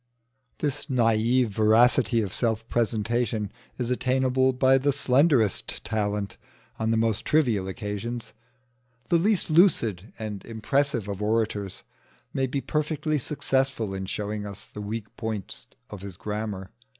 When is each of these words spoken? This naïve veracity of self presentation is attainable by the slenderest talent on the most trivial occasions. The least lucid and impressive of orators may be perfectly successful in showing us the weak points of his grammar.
This 0.57 0.87
naïve 0.87 1.49
veracity 1.49 2.21
of 2.21 2.33
self 2.33 2.67
presentation 2.67 3.51
is 3.77 3.91
attainable 3.91 4.51
by 4.51 4.79
the 4.79 4.91
slenderest 4.91 5.83
talent 5.83 6.37
on 6.79 6.89
the 6.89 6.97
most 6.97 7.23
trivial 7.23 7.67
occasions. 7.67 8.33
The 9.09 9.19
least 9.19 9.51
lucid 9.51 10.11
and 10.17 10.43
impressive 10.43 11.07
of 11.07 11.21
orators 11.21 11.83
may 12.33 12.47
be 12.47 12.61
perfectly 12.61 13.19
successful 13.19 13.93
in 13.93 14.07
showing 14.07 14.43
us 14.43 14.65
the 14.65 14.81
weak 14.81 15.15
points 15.17 15.67
of 15.91 16.01
his 16.01 16.17
grammar. 16.17 16.71